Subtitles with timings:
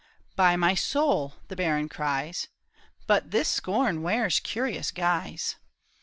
[0.35, 2.47] "By my soul!" the baron cries;"
[3.05, 5.57] But this scorn wears curious guise